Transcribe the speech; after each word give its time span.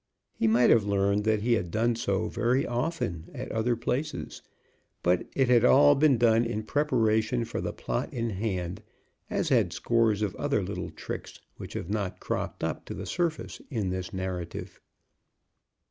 He 0.33 0.47
might 0.47 0.71
have 0.71 0.83
learned 0.83 1.25
that 1.25 1.43
he 1.43 1.53
had 1.53 1.69
done 1.69 1.95
so 1.95 2.27
very 2.27 2.65
often 2.65 3.29
at 3.35 3.51
other 3.51 3.75
places; 3.75 4.41
but 5.03 5.27
it 5.35 5.47
had 5.47 5.63
all 5.63 5.93
been 5.93 6.17
done 6.17 6.43
in 6.43 6.63
preparation 6.63 7.45
for 7.45 7.61
the 7.61 7.71
plot 7.71 8.11
in 8.11 8.31
hand, 8.31 8.81
as 9.29 9.49
had 9.49 9.71
scores 9.73 10.23
of 10.23 10.35
other 10.37 10.63
little 10.63 10.89
tricks 10.89 11.39
which 11.57 11.73
have 11.73 11.91
not 11.91 12.19
cropped 12.19 12.63
up 12.63 12.83
to 12.85 12.95
the 12.95 13.05
surface 13.05 13.61
in 13.69 13.91
this 13.91 14.11
narrative. 14.11 14.81